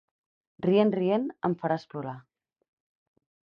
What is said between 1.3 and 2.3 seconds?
ens faràs plorar.